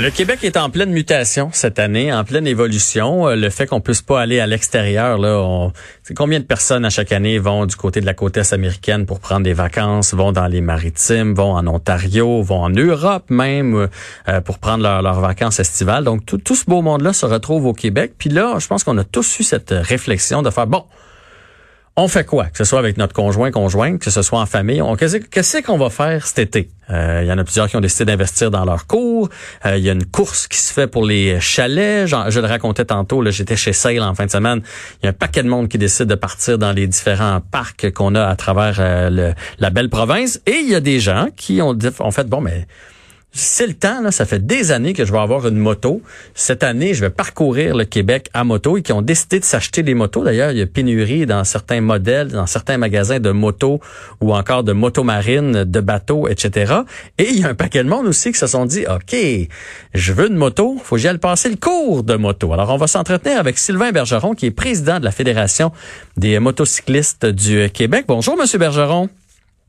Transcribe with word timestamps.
Le 0.00 0.10
Québec 0.10 0.44
est 0.44 0.56
en 0.56 0.70
pleine 0.70 0.90
mutation 0.90 1.50
cette 1.52 1.80
année, 1.80 2.12
en 2.12 2.22
pleine 2.22 2.46
évolution. 2.46 3.26
Euh, 3.26 3.34
le 3.34 3.50
fait 3.50 3.66
qu'on 3.66 3.80
puisse 3.80 4.00
pas 4.00 4.20
aller 4.20 4.38
à 4.38 4.46
l'extérieur, 4.46 5.18
là, 5.18 5.40
on... 5.40 5.72
combien 6.14 6.38
de 6.38 6.44
personnes 6.44 6.84
à 6.84 6.90
chaque 6.90 7.10
année 7.10 7.40
vont 7.40 7.66
du 7.66 7.74
côté 7.74 8.00
de 8.00 8.06
la 8.06 8.14
côte 8.14 8.36
est 8.36 8.52
américaine 8.52 9.06
pour 9.06 9.18
prendre 9.18 9.42
des 9.42 9.54
vacances, 9.54 10.14
vont 10.14 10.30
dans 10.30 10.46
les 10.46 10.60
maritimes, 10.60 11.34
vont 11.34 11.56
en 11.56 11.66
Ontario, 11.66 12.42
vont 12.42 12.62
en 12.62 12.70
Europe 12.70 13.24
même 13.28 13.88
euh, 14.28 14.40
pour 14.40 14.60
prendre 14.60 14.84
leurs 14.84 15.20
vacances 15.20 15.58
estivales. 15.58 16.04
Donc 16.04 16.24
tout, 16.24 16.38
tout 16.38 16.54
ce 16.54 16.66
beau 16.66 16.80
monde-là 16.80 17.12
se 17.12 17.26
retrouve 17.26 17.66
au 17.66 17.72
Québec. 17.72 18.12
Puis 18.16 18.30
là, 18.30 18.60
je 18.60 18.68
pense 18.68 18.84
qu'on 18.84 18.98
a 18.98 19.04
tous 19.04 19.40
eu 19.40 19.42
cette 19.42 19.74
réflexion 19.76 20.42
de 20.42 20.50
faire 20.50 20.68
bon 20.68 20.84
on 22.00 22.06
fait 22.06 22.24
quoi? 22.24 22.44
Que 22.44 22.56
ce 22.58 22.64
soit 22.64 22.78
avec 22.78 22.96
notre 22.96 23.12
conjoint, 23.12 23.50
conjointe, 23.50 24.00
que 24.00 24.10
ce 24.10 24.22
soit 24.22 24.38
en 24.38 24.46
famille. 24.46 24.80
Qu'est-ce 24.96 25.62
qu'on 25.62 25.78
va 25.78 25.90
faire 25.90 26.24
cet 26.24 26.38
été? 26.38 26.70
Euh, 26.90 27.22
il 27.24 27.28
y 27.28 27.32
en 27.32 27.38
a 27.38 27.42
plusieurs 27.42 27.68
qui 27.68 27.76
ont 27.76 27.80
décidé 27.80 28.04
d'investir 28.04 28.52
dans 28.52 28.64
leur 28.64 28.86
cours. 28.86 29.28
Euh, 29.66 29.76
il 29.76 29.84
y 29.84 29.90
a 29.90 29.94
une 29.94 30.06
course 30.06 30.46
qui 30.46 30.58
se 30.58 30.72
fait 30.72 30.86
pour 30.86 31.04
les 31.04 31.40
chalets. 31.40 32.06
je 32.06 32.38
le 32.38 32.46
racontais 32.46 32.84
tantôt, 32.84 33.28
j'étais 33.30 33.56
chez 33.56 33.72
Sale 33.72 34.00
en 34.00 34.14
fin 34.14 34.26
de 34.26 34.30
semaine. 34.30 34.62
Il 35.02 35.06
y 35.06 35.08
a 35.08 35.10
un 35.10 35.12
paquet 35.12 35.42
de 35.42 35.48
monde 35.48 35.66
qui 35.66 35.76
décide 35.76 36.06
de 36.06 36.14
partir 36.14 36.56
dans 36.56 36.70
les 36.70 36.86
différents 36.86 37.40
parcs 37.40 37.90
qu'on 37.92 38.14
a 38.14 38.26
à 38.26 38.36
travers 38.36 38.76
euh, 38.78 39.32
la 39.58 39.70
belle 39.70 39.90
province. 39.90 40.40
Et 40.46 40.58
il 40.62 40.70
y 40.70 40.76
a 40.76 40.80
des 40.80 41.00
gens 41.00 41.26
qui 41.36 41.60
ont, 41.60 41.76
ont 41.98 42.10
fait, 42.12 42.28
bon, 42.28 42.40
mais 42.40 42.68
c'est 43.32 43.66
le 43.66 43.74
temps, 43.74 44.10
ça 44.10 44.24
fait 44.24 44.44
des 44.44 44.72
années 44.72 44.94
que 44.94 45.04
je 45.04 45.12
vais 45.12 45.18
avoir 45.18 45.46
une 45.46 45.56
moto. 45.56 46.02
Cette 46.34 46.62
année, 46.62 46.94
je 46.94 47.02
vais 47.02 47.10
parcourir 47.10 47.76
le 47.76 47.84
Québec 47.84 48.30
à 48.34 48.42
moto 48.42 48.76
et 48.76 48.82
qui 48.82 48.92
ont 48.92 49.02
décidé 49.02 49.38
de 49.38 49.44
s'acheter 49.44 49.82
des 49.82 49.94
motos. 49.94 50.24
D'ailleurs, 50.24 50.50
il 50.50 50.58
y 50.58 50.62
a 50.62 50.66
pénurie 50.66 51.26
dans 51.26 51.44
certains 51.44 51.80
modèles, 51.80 52.28
dans 52.28 52.46
certains 52.46 52.78
magasins 52.78 53.20
de 53.20 53.30
motos 53.30 53.80
ou 54.20 54.34
encore 54.34 54.64
de 54.64 54.72
motos 54.72 55.04
marines, 55.04 55.64
de 55.64 55.80
bateaux, 55.80 56.26
etc. 56.26 56.74
Et 57.18 57.28
il 57.30 57.40
y 57.40 57.44
a 57.44 57.48
un 57.48 57.54
paquet 57.54 57.84
de 57.84 57.88
monde 57.88 58.06
aussi 58.06 58.32
qui 58.32 58.38
se 58.38 58.46
sont 58.46 58.66
dit, 58.66 58.86
OK, 58.86 59.16
je 59.94 60.12
veux 60.12 60.28
une 60.28 60.36
moto, 60.36 60.76
faut 60.82 60.96
que 60.96 61.02
j'aille 61.02 61.18
passer 61.18 61.50
le 61.50 61.56
cours 61.56 62.02
de 62.02 62.16
moto. 62.16 62.52
Alors, 62.52 62.70
on 62.70 62.76
va 62.76 62.86
s'entretenir 62.86 63.38
avec 63.38 63.58
Sylvain 63.58 63.92
Bergeron, 63.92 64.34
qui 64.34 64.46
est 64.46 64.50
président 64.50 64.98
de 64.98 65.04
la 65.04 65.12
Fédération 65.12 65.70
des 66.16 66.38
motocyclistes 66.38 67.26
du 67.26 67.68
Québec. 67.70 68.06
Bonjour, 68.08 68.36
Monsieur 68.36 68.58
Bergeron. 68.58 69.08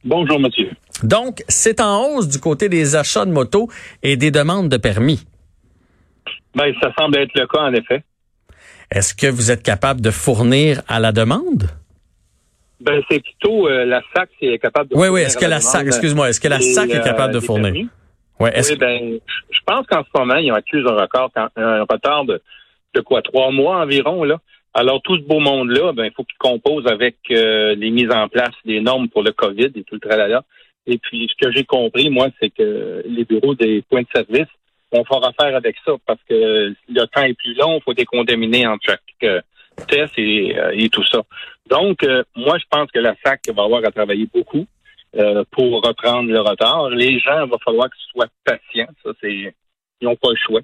Bonjour, 0.03 0.39
monsieur. 0.39 0.69
Donc, 1.03 1.43
c'est 1.47 1.81
en 1.81 2.05
hausse 2.05 2.27
du 2.27 2.39
côté 2.39 2.69
des 2.69 2.95
achats 2.95 3.25
de 3.25 3.31
motos 3.31 3.67
et 4.03 4.17
des 4.17 4.31
demandes 4.31 4.69
de 4.69 4.77
permis. 4.77 5.25
Ben, 6.55 6.73
ça 6.81 6.91
semble 6.97 7.17
être 7.17 7.33
le 7.35 7.45
cas, 7.47 7.61
en 7.61 7.73
effet. 7.73 8.03
Est-ce 8.91 9.13
que 9.13 9.27
vous 9.27 9.51
êtes 9.51 9.61
capable 9.61 10.01
de 10.01 10.09
fournir 10.09 10.81
à 10.87 10.99
la 10.99 11.11
demande? 11.11 11.69
Ben, 12.79 13.01
c'est 13.09 13.21
plutôt 13.21 13.67
euh, 13.67 13.85
la 13.85 14.01
SAC 14.15 14.29
qui 14.39 14.47
est 14.47 14.57
capable 14.57 14.89
de 14.89 14.95
oui, 14.95 15.07
fournir. 15.07 15.13
Oui, 15.13 15.19
oui. 15.19 15.25
Est-ce 15.25 15.37
que 15.37 15.45
la 15.45 15.59
SAC, 15.59 15.87
excuse-moi, 15.87 16.29
est-ce 16.29 16.39
que 16.39 16.47
la 16.47 16.59
SAC 16.59 16.89
est 16.91 17.03
capable 17.03 17.33
de 17.33 17.39
fournir? 17.39 17.73
Ouais, 18.39 18.53
oui, 18.55 18.77
ben, 18.77 19.19
je 19.51 19.59
pense 19.65 19.85
qu'en 19.85 20.01
ce 20.01 20.17
moment, 20.17 20.35
ils 20.35 20.49
ont 20.51 20.55
accusé 20.55 20.87
un 20.87 20.95
record, 20.95 21.29
un 21.57 21.81
retard 21.81 22.23
de, 22.23 22.41
de 22.95 23.01
quoi, 23.01 23.21
trois 23.21 23.51
mois 23.51 23.81
environ, 23.81 24.23
là. 24.23 24.37
Alors, 24.73 25.01
tout 25.01 25.17
ce 25.17 25.21
beau 25.23 25.39
monde-là, 25.39 25.93
ben, 25.93 26.05
il 26.05 26.11
faut 26.11 26.23
qu'il 26.23 26.37
compose 26.37 26.85
avec 26.87 27.17
euh, 27.31 27.73
les 27.75 27.89
mises 27.89 28.11
en 28.11 28.27
place 28.27 28.53
des 28.65 28.81
normes 28.81 29.09
pour 29.09 29.23
le 29.23 29.31
COVID 29.31 29.71
et 29.75 29.83
tout 29.83 29.95
le 29.95 29.99
tralala. 29.99 30.43
Et 30.85 30.97
puis, 30.97 31.27
ce 31.29 31.45
que 31.45 31.51
j'ai 31.51 31.63
compris, 31.63 32.09
moi, 32.09 32.27
c'est 32.39 32.51
que 32.51 33.03
les 33.05 33.25
bureaux 33.25 33.55
des 33.55 33.81
points 33.83 34.01
de 34.01 34.07
service 34.13 34.47
vont 34.91 35.03
faire 35.05 35.25
affaire 35.25 35.55
avec 35.55 35.75
ça 35.85 35.93
parce 36.05 36.19
que 36.27 36.73
le 36.87 37.05
temps 37.07 37.23
est 37.23 37.33
plus 37.33 37.55
long, 37.55 37.77
il 37.77 37.83
faut 37.83 37.93
décontaminer 37.93 38.67
en 38.67 38.77
chaque 38.81 39.01
euh, 39.23 39.41
test 39.87 40.13
euh, 40.17 40.71
et, 40.73 40.89
tout 40.89 41.05
ça. 41.05 41.23
Donc, 41.69 42.05
moi, 42.35 42.57
je 42.57 42.65
pense 42.69 42.89
que 42.91 42.99
la 42.99 43.15
SAC 43.23 43.49
va 43.53 43.63
avoir 43.63 43.83
à 43.85 43.91
travailler 43.91 44.27
beaucoup 44.33 44.65
pour 45.51 45.83
reprendre 45.83 46.31
le 46.31 46.39
retard. 46.39 46.89
Les 46.89 47.19
gens, 47.19 47.45
il 47.45 47.49
va 47.49 47.57
falloir 47.63 47.89
qu'ils 47.89 48.11
soient 48.11 48.27
patients. 48.43 48.91
Ça, 49.03 49.11
c'est, 49.21 49.53
ils 50.01 50.05
n'ont 50.05 50.15
pas 50.15 50.29
le 50.29 50.35
choix. 50.35 50.61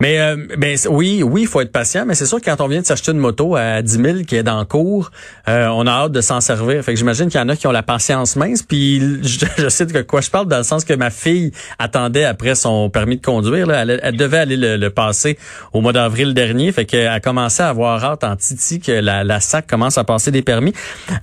Mais 0.00 0.18
euh, 0.18 0.36
ben, 0.58 0.76
oui, 0.90 1.22
oui, 1.22 1.42
il 1.42 1.46
faut 1.46 1.60
être 1.60 1.70
patient, 1.70 2.04
mais 2.06 2.14
c'est 2.14 2.26
sûr 2.26 2.40
que 2.40 2.44
quand 2.46 2.60
on 2.60 2.66
vient 2.66 2.80
de 2.80 2.86
s'acheter 2.86 3.12
une 3.12 3.18
moto 3.18 3.54
à 3.54 3.82
10 3.82 3.92
000 3.92 4.18
qui 4.26 4.36
est 4.36 4.42
le 4.42 4.64
cours, 4.64 5.10
euh, 5.48 5.68
on 5.68 5.86
a 5.86 5.90
hâte 5.90 6.12
de 6.12 6.20
s'en 6.20 6.40
servir. 6.40 6.82
Fait 6.82 6.92
que 6.92 6.98
j'imagine 6.98 7.28
qu'il 7.28 7.40
y 7.40 7.42
en 7.42 7.48
a 7.48 7.56
qui 7.56 7.66
ont 7.66 7.72
la 7.72 7.82
patience 7.82 8.36
mince. 8.36 8.62
Puis 8.62 9.00
je, 9.22 9.68
sais 9.68 9.86
de 9.86 10.02
quoi 10.02 10.20
je 10.20 10.30
parle 10.30 10.46
dans 10.46 10.58
le 10.58 10.64
sens 10.64 10.84
que 10.84 10.94
ma 10.94 11.10
fille 11.10 11.52
attendait 11.78 12.24
après 12.24 12.54
son 12.54 12.90
permis 12.90 13.16
de 13.16 13.24
conduire. 13.24 13.70
Elle, 13.70 14.16
devait 14.16 14.38
aller 14.38 14.56
le, 14.56 14.90
passer 14.90 15.38
au 15.72 15.80
mois 15.80 15.92
d'avril 15.92 16.34
dernier. 16.34 16.72
Fait 16.72 16.84
qu'elle 16.84 17.06
a 17.08 17.20
commencé 17.20 17.62
à 17.62 17.68
avoir 17.68 18.04
hâte 18.04 18.24
en 18.24 18.36
titi 18.36 18.80
que 18.80 18.92
la, 18.92 19.24
la 19.24 19.40
SAC 19.40 19.66
commence 19.68 19.98
à 19.98 20.04
passer 20.04 20.30
des 20.30 20.42
permis. 20.42 20.72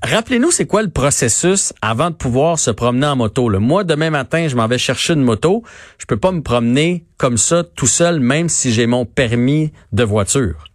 Rappelez-nous, 0.04 0.52
c'est 0.52 0.66
quoi 0.66 0.82
le 0.82 0.90
processus 0.90 1.74
avant 1.82 2.10
de 2.10 2.16
pouvoir 2.16 2.60
se 2.60 2.72
promener 2.72 3.08
en 3.08 3.16
moto? 3.16 3.50
Le 3.50 3.60
Moi, 3.60 3.84
demain 3.84 4.10
matin, 4.10 4.48
je 4.48 4.56
m'en 4.56 4.68
vais 4.68 4.78
chercher 4.78 5.14
une 5.14 5.24
moto. 5.24 5.64
Je 5.98 6.06
peux 6.06 6.18
pas 6.18 6.32
me 6.32 6.42
promener 6.42 7.06
comme 7.20 7.38
ça 7.38 7.64
tout 7.64 7.86
seul, 7.86 8.20
même 8.22 8.49
si 8.50 8.72
j'ai 8.72 8.88
mon 8.88 9.06
permis 9.06 9.72
de 9.94 10.04
voiture? 10.04 10.66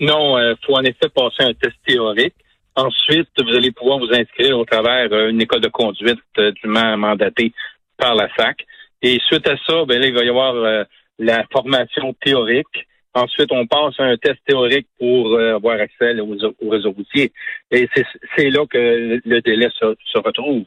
Non, 0.00 0.38
il 0.38 0.42
euh, 0.42 0.54
faut 0.66 0.74
en 0.74 0.82
effet 0.82 1.08
passer 1.14 1.42
un 1.42 1.54
test 1.54 1.76
théorique. 1.86 2.34
Ensuite, 2.74 3.28
vous 3.38 3.54
allez 3.54 3.70
pouvoir 3.70 3.98
vous 3.98 4.12
inscrire 4.12 4.58
au 4.58 4.64
travers 4.64 5.08
d'une 5.08 5.40
école 5.40 5.60
de 5.60 5.68
conduite 5.68 6.18
euh, 6.38 6.52
dûment 6.62 6.96
mandatée 6.96 7.52
par 7.96 8.14
la 8.14 8.28
SAC. 8.36 8.66
Et 9.02 9.18
suite 9.26 9.46
à 9.48 9.56
ça, 9.66 9.84
ben 9.84 10.02
il 10.02 10.14
va 10.14 10.24
y 10.24 10.28
avoir 10.28 10.54
euh, 10.54 10.84
la 11.18 11.44
formation 11.52 12.14
théorique. 12.20 12.86
Ensuite, 13.14 13.50
on 13.52 13.66
passe 13.66 13.94
un 13.98 14.16
test 14.16 14.38
théorique 14.46 14.86
pour 14.98 15.40
avoir 15.40 15.80
accès 15.80 16.20
au, 16.20 16.70
réseau 16.70 16.92
routier. 16.92 17.32
Et 17.70 17.88
c'est 18.36 18.50
là 18.50 18.64
que 18.66 19.20
le 19.24 19.40
délai 19.40 19.68
se, 19.76 20.18
retrouve. 20.18 20.66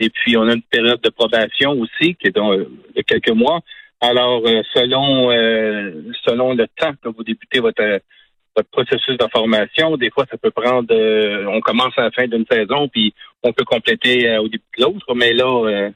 Et 0.00 0.10
puis, 0.10 0.36
on 0.36 0.48
a 0.48 0.54
une 0.54 0.62
période 0.62 1.00
de 1.02 1.10
probation 1.10 1.72
aussi, 1.72 2.16
qui 2.16 2.28
est 2.28 2.36
de 2.36 3.02
quelques 3.06 3.30
mois. 3.30 3.60
Alors, 4.04 4.42
euh, 4.46 4.60
selon 4.74 5.30
euh, 5.30 5.92
selon 6.26 6.54
le 6.54 6.66
temps 6.78 6.92
que 7.02 7.08
vous 7.08 7.24
débutez 7.24 7.60
votre 7.60 8.00
votre 8.54 8.68
processus 8.70 9.16
de 9.16 9.26
formation, 9.32 9.96
des 9.96 10.10
fois, 10.10 10.26
ça 10.30 10.36
peut 10.36 10.50
prendre. 10.50 10.88
Euh, 10.92 11.46
on 11.48 11.60
commence 11.60 11.94
à 11.96 12.02
la 12.02 12.10
fin 12.10 12.26
d'une 12.26 12.44
saison, 12.50 12.88
puis 12.88 13.14
on 13.42 13.52
peut 13.52 13.64
compléter 13.64 14.38
au 14.38 14.44
début 14.44 14.62
de 14.78 14.84
l'autre, 14.84 15.14
mais 15.14 15.32
là, 15.32 15.90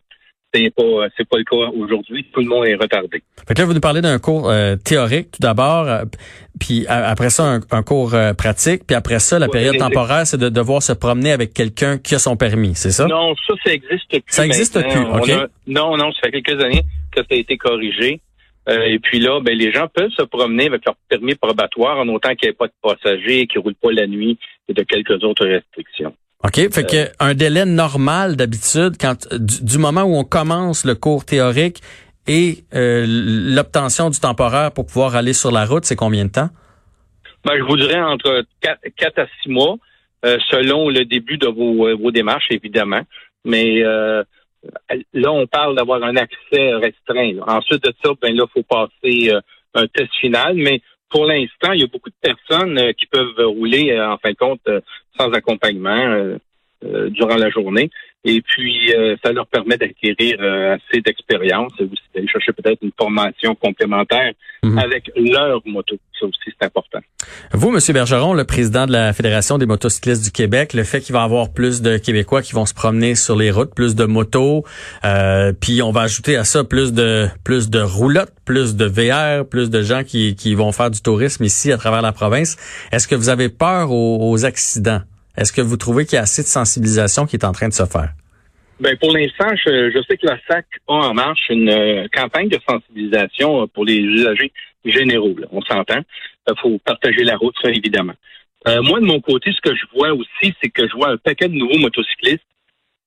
c'est 0.52 0.74
pas 0.74 1.06
c'est 1.16 1.28
pas 1.28 1.36
le 1.36 1.44
cas 1.44 1.70
aujourd'hui. 1.76 2.26
Tout 2.32 2.40
le 2.40 2.46
monde 2.46 2.64
est 2.64 2.74
retardé. 2.76 3.22
Fait 3.46 3.54
que 3.54 3.60
là, 3.60 3.66
vous 3.66 3.74
nous 3.74 3.80
parlez 3.80 4.00
d'un 4.00 4.18
cours 4.18 4.50
théorique 4.84 5.32
tout 5.32 5.40
d'abord, 5.40 5.86
puis 6.58 6.86
après 6.88 7.30
ça 7.30 7.60
un, 7.70 7.82
cours 7.82 8.16
pratique, 8.36 8.86
puis 8.86 8.96
après 8.96 9.18
ça 9.18 9.38
la 9.38 9.48
période 9.48 9.76
temporaire, 9.76 10.26
c'est 10.26 10.40
de 10.40 10.48
devoir 10.48 10.82
se 10.82 10.94
promener 10.94 11.32
avec 11.32 11.52
quelqu'un 11.52 11.98
qui 11.98 12.14
a 12.14 12.18
son 12.18 12.36
permis, 12.36 12.74
c'est 12.74 12.90
ça? 12.90 13.06
Non, 13.06 13.34
ça 13.46 13.54
ça 13.64 13.72
existe 13.72 14.08
plus. 14.08 14.22
Ça 14.28 14.46
existe 14.46 14.80
plus, 14.80 15.00
ok. 15.00 15.50
non, 15.66 15.96
non, 15.96 16.10
ça 16.12 16.20
fait 16.24 16.42
quelques 16.42 16.64
années 16.64 16.82
que 17.22 17.28
ça 17.28 17.34
a 17.36 17.40
été 17.40 17.56
corrigé. 17.56 18.20
Euh, 18.68 18.82
et 18.82 18.98
puis 18.98 19.18
là, 19.18 19.40
ben, 19.40 19.56
les 19.56 19.72
gens 19.72 19.88
peuvent 19.88 20.10
se 20.10 20.22
promener 20.22 20.66
avec 20.66 20.84
leur 20.84 20.94
permis 21.08 21.34
probatoire 21.34 21.98
en 21.98 22.08
autant 22.08 22.34
qu'il 22.34 22.48
n'y 22.48 22.50
ait 22.50 22.56
pas 22.56 22.66
de 22.66 22.72
passagers, 22.82 23.46
qu'ils 23.46 23.60
ne 23.60 23.64
roulent 23.64 23.74
pas 23.74 23.92
la 23.92 24.06
nuit 24.06 24.38
et 24.68 24.74
de 24.74 24.82
quelques 24.82 25.24
autres 25.24 25.46
restrictions. 25.46 26.14
OK. 26.44 26.72
Fait 26.72 26.86
que 26.86 26.96
euh, 26.96 27.06
un 27.18 27.34
délai 27.34 27.64
normal 27.64 28.36
d'habitude, 28.36 28.96
quand 29.00 29.26
du, 29.32 29.78
moment 29.78 30.02
où 30.02 30.16
on 30.16 30.24
commence 30.24 30.84
le 30.84 30.94
cours 30.94 31.24
théorique 31.24 31.80
et 32.26 32.58
euh, 32.74 33.04
l'obtention 33.08 34.10
du 34.10 34.20
temporaire 34.20 34.72
pour 34.72 34.84
pouvoir 34.84 35.16
aller 35.16 35.32
sur 35.32 35.50
la 35.50 35.64
route, 35.64 35.86
c'est 35.86 35.96
combien 35.96 36.26
de 36.26 36.30
temps? 36.30 36.50
Ben, 37.44 37.56
je 37.56 37.62
vous 37.62 37.76
dirais 37.76 38.00
entre 38.00 38.44
4, 38.60 39.18
à 39.18 39.26
6 39.42 39.48
mois, 39.48 39.76
selon 40.22 40.90
le 40.90 41.04
début 41.04 41.38
de 41.38 41.46
vos, 41.46 41.96
vos 41.96 42.10
démarches, 42.10 42.48
évidemment. 42.50 43.00
Mais 43.44 43.82
là, 45.12 45.32
on 45.32 45.46
parle 45.46 45.76
d'avoir 45.76 46.02
un 46.02 46.16
accès 46.16 46.74
restreint. 46.74 47.38
Ensuite 47.46 47.84
de 47.84 47.92
ça, 48.02 48.10
ben 48.20 48.34
là, 48.34 48.44
faut 48.52 48.62
passer 48.62 49.30
euh, 49.30 49.40
un 49.74 49.86
test 49.86 50.14
final. 50.20 50.54
Mais 50.54 50.80
pour 51.10 51.24
l'instant, 51.26 51.72
il 51.72 51.80
y 51.80 51.84
a 51.84 51.88
beaucoup 51.88 52.10
de 52.10 52.14
personnes 52.20 52.78
euh, 52.78 52.92
qui 52.92 53.06
peuvent 53.06 53.38
rouler, 53.38 53.90
euh, 53.90 54.10
en 54.10 54.18
fin 54.18 54.30
de 54.30 54.36
compte, 54.36 54.60
sans 55.18 55.30
accompagnement 55.32 56.36
durant 56.82 57.36
la 57.36 57.50
journée. 57.50 57.90
Et 58.24 58.42
puis, 58.42 58.92
euh, 58.94 59.16
ça 59.24 59.32
leur 59.32 59.46
permet 59.46 59.76
d'acquérir 59.76 60.36
euh, 60.40 60.74
assez 60.74 61.00
d'expérience 61.00 61.72
et 61.78 61.84
aussi 61.84 62.02
d'aller 62.12 62.26
chercher 62.26 62.52
peut-être 62.52 62.78
une 62.82 62.90
formation 62.98 63.54
complémentaire 63.54 64.32
mhm. 64.64 64.76
avec 64.76 65.10
leur 65.16 65.62
moto. 65.64 65.96
Ça 66.18 66.26
aussi, 66.26 66.38
c'est 66.46 66.66
important. 66.66 66.98
Vous, 67.52 67.70
Monsieur 67.70 67.94
Bergeron, 67.94 68.34
le 68.34 68.42
président 68.42 68.86
de 68.86 68.92
la 68.92 69.12
Fédération 69.12 69.56
des 69.56 69.66
motocyclistes 69.66 70.24
du 70.24 70.32
Québec, 70.32 70.74
le 70.74 70.82
fait 70.82 71.00
qu'il 71.00 71.12
va 71.12 71.20
y 71.20 71.24
avoir 71.24 71.52
plus 71.52 71.80
de 71.80 71.96
Québécois 71.96 72.42
qui 72.42 72.54
vont 72.54 72.66
se 72.66 72.74
promener 72.74 73.14
sur 73.14 73.36
les 73.36 73.52
routes, 73.52 73.72
plus 73.72 73.94
de 73.94 74.04
motos, 74.04 74.64
euh, 75.04 75.52
puis 75.58 75.80
on 75.80 75.92
va 75.92 76.02
ajouter 76.02 76.36
à 76.36 76.42
ça 76.42 76.64
plus 76.64 76.92
de 76.92 77.28
plus 77.44 77.70
de 77.70 77.80
roulottes, 77.80 78.32
plus 78.44 78.74
de 78.74 78.84
VR, 78.84 79.48
plus 79.48 79.70
de 79.70 79.80
gens 79.82 80.02
qui, 80.02 80.34
qui 80.34 80.56
vont 80.56 80.72
faire 80.72 80.90
du 80.90 81.00
tourisme 81.00 81.44
ici 81.44 81.70
à 81.70 81.76
travers 81.76 82.02
la 82.02 82.12
province. 82.12 82.56
Est-ce 82.90 83.06
que 83.06 83.14
vous 83.14 83.28
avez 83.28 83.48
peur 83.48 83.92
aux 83.92 84.44
accidents? 84.44 85.02
Est-ce 85.38 85.52
que 85.52 85.60
vous 85.60 85.76
trouvez 85.76 86.04
qu'il 86.04 86.16
y 86.16 86.18
a 86.18 86.22
assez 86.22 86.42
de 86.42 86.48
sensibilisation 86.48 87.24
qui 87.26 87.36
est 87.36 87.44
en 87.44 87.52
train 87.52 87.68
de 87.68 87.74
se 87.74 87.86
faire? 87.86 88.10
Ben 88.80 88.96
pour 88.98 89.12
l'instant, 89.12 89.48
je, 89.64 90.02
sais 90.08 90.16
que 90.16 90.26
la 90.26 90.38
SAC 90.48 90.66
a 90.88 90.92
en 90.92 91.14
marche 91.14 91.48
une 91.48 91.70
euh, 91.70 92.06
campagne 92.12 92.48
de 92.48 92.58
sensibilisation 92.68 93.62
euh, 93.62 93.66
pour 93.66 93.84
les 93.84 93.96
usagers 93.96 94.52
généraux. 94.84 95.34
On 95.50 95.62
s'entend. 95.62 96.00
Il 96.48 96.54
faut 96.60 96.78
partager 96.84 97.24
la 97.24 97.36
route, 97.36 97.54
ça 97.62 97.70
évidemment. 97.70 98.14
Euh, 98.66 98.82
moi, 98.82 99.00
de 99.00 99.04
mon 99.04 99.20
côté, 99.20 99.52
ce 99.52 99.60
que 99.60 99.74
je 99.74 99.84
vois 99.94 100.12
aussi, 100.12 100.54
c'est 100.60 100.70
que 100.70 100.86
je 100.88 100.94
vois 100.94 101.10
un 101.10 101.16
paquet 101.16 101.48
de 101.48 101.54
nouveaux 101.54 101.78
motocyclistes. 101.78 102.44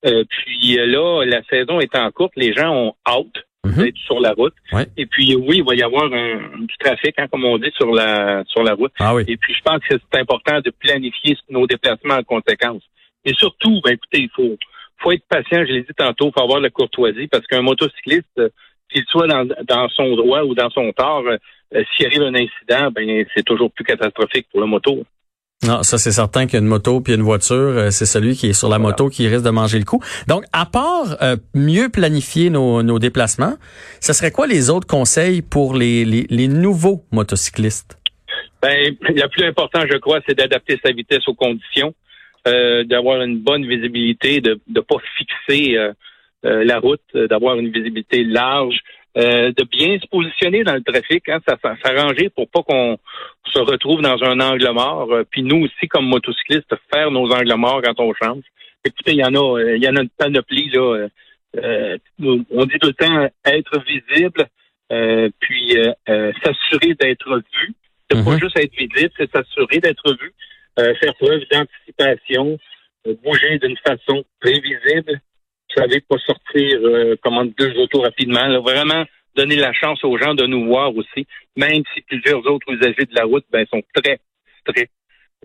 Euh, 0.06 0.24
puis 0.28 0.80
euh, 0.80 0.86
là, 0.86 1.26
la 1.26 1.44
saison 1.44 1.80
étant 1.80 2.10
courte, 2.12 2.34
les 2.36 2.54
gens 2.54 2.74
ont 2.74 2.94
hâte 3.06 3.46
Mhm. 3.64 3.92
sur 3.96 4.20
la 4.20 4.32
route. 4.32 4.56
Ouais. 4.74 4.88
Et 4.98 5.06
puis 5.06 5.36
oui, 5.36 5.58
il 5.58 5.64
va 5.64 5.76
y 5.76 5.84
avoir 5.84 6.06
un, 6.06 6.38
du 6.60 6.78
trafic, 6.80 7.14
hein, 7.18 7.28
comme 7.32 7.46
on 7.46 7.58
dit, 7.60 7.72
sur 7.76 7.92
la 7.92 8.44
sur 8.48 8.64
la 8.64 8.74
route. 8.74 8.92
Ah 9.00 9.14
oui. 9.14 9.24
Et 9.28 9.38
puis 9.38 9.54
je 9.54 9.62
pense 9.62 9.80
que 9.88 9.96
c'est 10.12 10.20
important 10.20 10.60
de 10.62 10.72
planifier 10.72 11.38
nos 11.50 11.68
déplacements 11.68 12.16
en 12.16 12.24
conséquence. 12.24 12.82
Et 13.24 13.34
surtout, 13.34 13.80
ben 13.84 13.94
écoutez, 13.94 14.22
il 14.22 14.30
faut 14.36 14.58
faut 15.02 15.12
être 15.12 15.26
patient, 15.28 15.66
je 15.66 15.74
l'ai 15.74 15.82
dit 15.82 15.94
tantôt, 15.96 16.28
il 16.30 16.32
faut 16.34 16.44
avoir 16.44 16.60
la 16.60 16.70
courtoisie, 16.70 17.28
parce 17.28 17.46
qu'un 17.48 17.62
motocycliste, 17.62 18.26
euh, 18.40 18.50
qu'il 18.92 19.04
soit 19.08 19.28
dans, 19.28 19.48
dans 19.68 19.90
son 19.90 20.16
droit 20.16 20.44
ou 20.44 20.54
dans 20.54 20.70
son 20.70 20.92
tort, 20.92 21.24
euh, 21.28 21.38
euh, 21.76 21.84
s'il 21.96 22.06
arrive 22.06 22.22
un 22.24 22.36
incident, 22.36 22.92
ben 22.92 23.26
c'est 23.36 23.44
toujours 23.44 23.72
plus 23.72 23.84
catastrophique 23.86 24.48
pour 24.52 24.62
le 24.62 24.68
moto. 24.68 25.04
Non, 25.68 25.84
ça 25.84 26.00
c'est 26.00 26.12
certain 26.12 26.48
qu'une 26.48 26.66
moto 26.66 27.02
puis 27.02 27.14
une 27.14 27.22
voiture, 27.22 27.56
euh, 27.56 27.90
c'est 27.92 28.08
celui 28.08 28.36
qui 28.36 28.48
est 28.48 28.54
sur 28.54 28.68
la 28.68 28.78
Voilà. 28.78 28.94
moto 28.94 29.10
qui 29.10 29.28
risque 29.28 29.46
de 29.46 29.52
manger 29.52 29.78
le 29.78 29.86
coup. 29.86 30.02
Donc, 30.28 30.44
à 30.54 30.66
part 30.66 31.18
euh, 31.22 31.36
mieux 31.54 31.90
planifier 31.90 32.50
nos, 32.50 32.82
nos 32.82 32.98
déplacements, 32.98 33.54
ce 34.00 34.12
serait 34.14 34.32
quoi 34.32 34.48
les 34.48 34.72
autres 34.72 34.88
conseils 34.88 35.44
pour 35.44 35.76
les, 35.76 36.04
les, 36.04 36.26
les 36.30 36.48
nouveaux 36.48 37.04
motocyclistes? 37.12 37.98
Ben, 38.64 38.96
le 39.02 39.28
plus 39.28 39.46
important, 39.46 39.82
je 39.92 39.98
crois, 39.98 40.20
c'est 40.28 40.36
d'adapter 40.36 40.80
sa 40.84 40.92
vitesse 40.92 41.28
aux 41.28 41.34
conditions, 41.36 41.94
euh, 42.48 42.84
d'avoir 42.84 43.22
une 43.22 43.40
bonne 43.40 43.66
visibilité, 43.68 44.42
de 44.42 44.60
ne 44.68 44.82
pas 44.82 44.96
fixer 45.18 45.78
euh, 45.78 45.94
euh, 46.46 46.64
la 46.64 46.80
route, 46.80 47.02
euh, 47.16 47.28
d'avoir 47.28 47.58
une 47.58 47.72
visibilité 47.72 48.24
large, 48.24 48.78
euh, 49.18 49.52
de 49.52 49.64
bien 49.66 50.00
se 50.00 50.08
positionner 50.08 50.64
dans 50.64 50.74
le 50.76 50.82
trafic, 50.84 51.28
hein, 51.30 51.40
s'arranger 51.84 52.30
pour 52.30 52.48
pas 52.50 52.64
qu'on 52.64 52.98
se 53.52 53.60
retrouve 53.60 54.02
dans 54.02 54.24
un 54.24 54.40
angle 54.40 54.70
mort. 54.72 55.12
Euh, 55.12 55.24
Puis 55.30 55.44
nous 55.44 55.66
aussi, 55.66 55.88
comme 55.90 56.06
motocyclistes, 56.06 56.74
faire 56.94 57.12
nos 57.12 57.30
angles 57.32 57.56
morts 57.56 57.82
quand 57.84 58.00
on 58.00 58.14
change. 58.14 58.44
Écoutez, 58.86 59.12
il 59.12 59.18
y 59.18 59.24
en 59.26 59.36
a, 59.36 59.60
euh, 59.60 59.76
il 59.78 59.84
y 59.84 59.88
en 59.90 59.96
a 59.98 60.02
une 60.02 60.10
panoplie 60.10 60.70
là. 60.70 61.08
euh, 61.58 61.98
on 62.20 62.66
dit 62.66 62.80
tout 62.80 62.88
le 62.88 62.94
temps 62.94 63.28
être 63.46 63.84
visible, 63.86 64.48
euh, 64.92 65.30
puis 65.40 65.78
euh, 66.10 66.32
s'assurer 66.44 66.94
d'être 66.96 67.36
vu. 67.54 67.74
C'est 68.10 68.24
pas 68.24 68.32
Mhm. 68.32 68.40
juste 68.40 68.58
être 68.60 68.74
visible, 68.76 69.12
c'est 69.18 69.30
s'assurer 69.32 69.80
d'être 69.80 70.18
vu, 70.22 70.34
euh, 70.80 70.96
faire 70.96 71.14
preuve 71.16 71.42
d'anticipation, 71.52 72.58
bouger 73.24 73.60
d'une 73.60 73.78
façon 73.86 74.24
prévisible. 74.40 75.20
Vous 75.76 75.82
savez, 75.82 76.02
pas 76.02 76.18
sortir 76.18 76.80
euh, 76.84 77.16
comme 77.22 77.50
deux 77.58 77.74
autos 77.78 78.02
rapidement. 78.02 78.46
là. 78.48 78.60
Vraiment 78.60 79.06
donner 79.36 79.56
la 79.56 79.74
chance 79.74 80.04
aux 80.04 80.18
gens 80.18 80.34
de 80.34 80.46
nous 80.46 80.66
voir 80.66 80.96
aussi, 80.96 81.26
même 81.56 81.84
si 81.94 82.02
plusieurs 82.02 82.46
autres 82.46 82.72
usagers 82.72 83.06
de 83.06 83.16
la 83.16 83.24
route 83.24 83.46
ben, 83.52 83.66
sont 83.72 83.82
très 83.94 84.20
stricts 84.62 84.92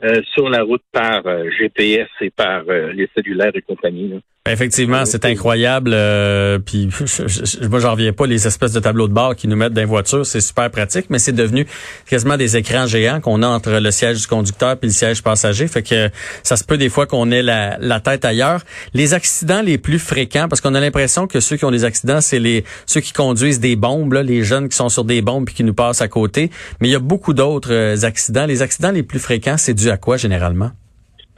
euh, 0.03 0.21
sur 0.35 0.49
la 0.49 0.63
route 0.63 0.83
par 0.93 1.27
euh, 1.27 1.49
GPS 1.51 2.09
et 2.21 2.31
par 2.31 2.65
euh, 2.69 2.93
les 2.93 3.09
cellulaires 3.15 3.55
et 3.55 3.63
compagnie. 3.63 4.09
là. 4.09 4.17
Effectivement, 4.49 5.05
c'est 5.05 5.25
incroyable. 5.25 5.91
euh, 5.95 6.59
puis 6.59 6.89
je- 7.05 7.27
je- 7.29 7.67
moi, 7.69 7.81
j'en 7.81 7.93
reviens 7.93 8.13
pas 8.13 8.27
les 8.27 8.47
espèces 8.47 8.73
de 8.73 8.81
tableaux 8.81 9.09
de 9.09 9.13
bord 9.13 9.35
qui 9.37 9.49
nous 9.49 9.57
mettent 9.57 9.73
dans 9.73 9.81
les 9.81 9.87
voitures, 9.87 10.25
c'est 10.25 10.41
super 10.41 10.71
pratique, 10.71 11.07
mais 11.11 11.19
c'est 11.19 11.33
devenu 11.33 11.67
quasiment 12.09 12.37
des 12.37 12.57
écrans 12.57 12.87
géants 12.87 13.21
qu'on 13.21 13.43
a 13.43 13.47
entre 13.49 13.71
le 13.71 13.91
siège 13.91 14.21
du 14.21 14.27
conducteur 14.27 14.77
puis 14.79 14.89
le 14.89 14.93
siège 14.95 15.23
passager. 15.23 15.67
Fait 15.69 15.83
que 15.83 16.11
ça 16.43 16.57
se 16.57 16.65
peut 16.65 16.79
des 16.79 16.89
fois 16.89 17.07
qu'on 17.07 17.31
ait 17.31 17.43
la, 17.43 17.77
la 17.79 18.01
tête 18.01 18.25
ailleurs. 18.25 18.63
Les 18.95 19.15
accidents 19.15 19.63
les 19.63 19.79
plus 19.79 19.99
fréquents, 19.99 20.49
parce 20.49 20.61
qu'on 20.61 20.75
a 20.75 20.81
l'impression 20.81 21.27
que 21.27 21.41
ceux 21.41 21.57
qui 21.57 21.65
ont 21.65 21.71
des 21.71 21.85
accidents, 21.85 22.21
c'est 22.21 22.39
les 22.39 22.65
ceux 22.87 23.01
qui 23.01 23.13
conduisent 23.13 23.61
des 23.61 23.77
bombes, 23.77 24.13
là, 24.13 24.23
les 24.23 24.43
jeunes 24.45 24.69
qui 24.69 24.77
sont 24.77 24.89
sur 24.89 25.05
des 25.05 25.23
bombes 25.23 25.45
puis 25.47 25.55
qui 25.55 25.65
nous 25.65 25.75
passent 25.75 26.01
à 26.03 26.09
côté. 26.09 26.51
Mais 26.81 26.89
il 26.89 26.93
y 26.93 26.97
a 26.97 27.01
beaucoup 27.01 27.35
d'autres 27.35 27.73
euh, 27.73 27.97
accidents. 28.03 28.47
Les 28.47 28.63
accidents 28.63 28.91
les 28.91 29.03
plus 29.03 29.19
fréquents, 29.19 29.57
c'est 29.57 29.75
dû 29.75 29.91
à 29.91 29.97
quoi 29.97 30.17
généralement? 30.17 30.71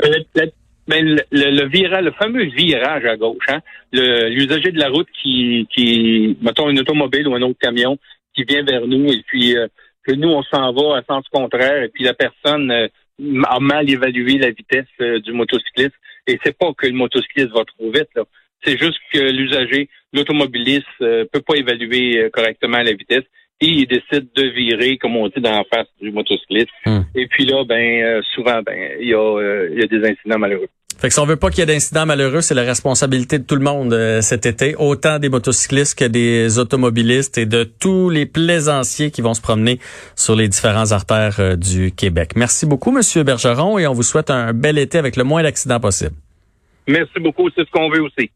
Euh, 0.05 0.11
le- 0.89 0.95
ben, 0.95 1.05
le, 1.05 1.23
le, 1.31 1.63
le 1.63 1.69
virage, 1.69 2.05
le 2.05 2.13
fameux 2.13 2.45
virage 2.45 3.05
à 3.05 3.17
gauche, 3.17 3.45
hein, 3.49 3.61
le- 3.93 4.29
l'usager 4.31 4.73
de 4.73 4.79
la 4.79 4.89
route 4.89 5.09
qui, 5.23 5.67
qui, 5.75 6.37
mettons, 6.41 6.71
une 6.71 6.81
automobile 6.81 7.29
ou 7.29 7.35
un 7.35 7.43
autre 7.43 7.59
camion 7.61 7.99
qui 8.35 8.45
vient 8.45 8.65
vers 8.65 8.87
nous 8.87 9.07
et 9.13 9.23
puis 9.27 9.57
euh, 9.57 9.69
que 10.07 10.13
nous, 10.15 10.29
on 10.29 10.43
s'en 10.43 10.73
va 10.73 10.99
à 10.99 11.03
sens 11.03 11.27
contraire 11.31 11.83
et 11.83 11.89
puis 11.89 12.05
la 12.05 12.15
personne 12.15 12.71
euh, 12.71 12.89
a 13.45 13.61
mal 13.61 13.91
évalué 13.91 14.39
la 14.39 14.51
vitesse 14.51 14.87
euh, 15.01 15.21
du 15.21 15.33
motocycliste. 15.33 15.95
Et 16.27 16.39
c'est 16.45 16.57
pas 16.57 16.73
que 16.77 16.87
le 16.87 16.93
motocycliste 16.93 17.51
va 17.51 17.65
trop 17.65 17.91
vite, 17.91 18.09
là. 18.15 18.25
C'est 18.65 18.77
juste 18.77 18.99
que 19.13 19.21
l'usager, 19.21 19.89
l'automobiliste, 20.13 20.85
euh, 21.01 21.25
peut 21.33 21.41
pas 21.41 21.55
évaluer 21.55 22.19
euh, 22.19 22.29
correctement 22.31 22.79
la 22.79 22.93
vitesse 22.93 23.25
et 23.61 23.67
il 23.67 23.87
décide 23.87 24.29
de 24.35 24.49
virer, 24.49 24.99
comme 24.99 25.17
on 25.17 25.29
dit, 25.29 25.41
dans 25.41 25.53
la 25.53 25.65
face 25.65 25.89
du 26.01 26.11
motocycliste. 26.11 26.69
Hmm. 26.85 27.01
Et 27.15 27.27
puis 27.27 27.45
là, 27.45 27.65
ben 27.65 28.03
euh, 28.03 28.23
souvent, 28.35 28.61
ben 28.63 28.97
il 29.01 29.09
y 29.09 29.15
a, 29.15 29.19
euh, 29.19 29.69
il 29.73 29.81
y 29.81 29.83
a 29.83 29.87
des 29.87 30.09
incidents 30.09 30.39
malheureux. 30.39 30.69
Fait 30.99 31.07
que 31.09 31.15
si 31.15 31.21
on 31.21 31.27
veut 31.27 31.37
pas 31.37 31.51
qu'il 31.51 31.61
y 31.61 31.63
ait 31.63 31.67
d'incidents 31.67 32.07
malheureux, 32.07 32.41
c'est 32.41 32.57
la 32.57 32.65
responsabilité 32.65 33.39
de 33.39 33.45
tout 33.45 33.55
le 33.55 33.63
monde 33.63 33.93
euh, 33.93 34.21
cet 34.21 34.47
été, 34.47 34.75
autant 34.75 35.21
des 35.21 35.29
motocyclistes 35.29 35.97
que 35.97 36.05
des 36.05 36.59
automobilistes 36.59 37.39
et 37.39 37.47
de 37.47 37.63
tous 37.63 38.11
les 38.11 38.27
plaisanciers 38.27 39.13
qui 39.13 39.23
vont 39.23 39.33
se 39.33 39.41
promener 39.41 39.79
sur 40.17 40.35
les 40.35 40.49
différents 40.49 40.91
artères 40.91 41.37
euh, 41.39 41.55
du 41.55 41.93
Québec. 41.93 42.33
Merci 42.35 42.67
beaucoup, 42.67 42.91
Monsieur 42.91 43.23
Bergeron, 43.23 43.79
et 43.79 43.87
on 43.87 43.93
vous 43.93 44.03
souhaite 44.03 44.29
un 44.29 44.53
bel 44.53 44.77
été 44.77 44.99
avec 44.99 45.15
le 45.15 45.23
moins 45.23 45.45
d'accidents 45.45 45.79
possible. 45.79 46.17
Merci 46.89 47.21
beaucoup, 47.21 47.49
c'est 47.55 47.65
ce 47.65 47.71
qu'on 47.71 47.91
veut 47.91 48.03
aussi. 48.03 48.33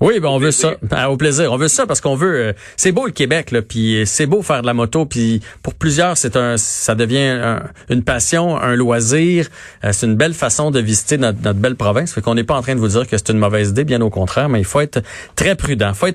Oui, 0.00 0.18
ben 0.20 0.28
on 0.28 0.38
veut 0.38 0.50
ça. 0.50 0.74
Ben, 0.82 1.06
au 1.06 1.16
plaisir. 1.16 1.52
On 1.52 1.56
veut 1.56 1.68
ça 1.68 1.86
parce 1.86 2.00
qu'on 2.00 2.16
veut. 2.16 2.34
euh, 2.34 2.52
c'est 2.76 2.92
beau 2.92 3.06
le 3.06 3.12
Québec, 3.12 3.52
là, 3.52 3.62
puis 3.62 4.02
euh, 4.02 4.04
c'est 4.04 4.26
beau 4.26 4.42
faire 4.42 4.60
de 4.60 4.66
la 4.66 4.74
moto, 4.74 5.06
puis 5.06 5.40
pour 5.62 5.74
plusieurs, 5.74 6.16
c'est 6.16 6.36
un, 6.36 6.56
ça 6.56 6.94
devient 6.94 7.18
un- 7.40 7.62
une 7.88 8.02
passion, 8.02 8.56
un 8.60 8.74
loisir. 8.74 9.46
Euh, 9.84 9.90
c'est 9.92 10.06
une 10.06 10.16
belle 10.16 10.34
façon 10.34 10.70
de 10.70 10.80
visiter 10.80 11.16
notre, 11.16 11.38
notre 11.42 11.60
belle 11.60 11.76
province. 11.76 12.12
Fait 12.12 12.20
qu'on 12.20 12.34
n'est 12.34 12.44
pas 12.44 12.56
en 12.56 12.62
train 12.62 12.74
de 12.74 12.80
vous 12.80 12.88
dire 12.88 13.06
que 13.06 13.16
c'est 13.16 13.28
une 13.30 13.38
mauvaise 13.38 13.70
idée, 13.70 13.84
bien 13.84 14.00
au 14.00 14.10
contraire, 14.10 14.48
mais 14.48 14.58
il 14.58 14.64
faut 14.64 14.80
être 14.80 15.00
très 15.36 15.54
prudent. 15.54 15.94
Faut 15.94 16.08
être 16.08 16.12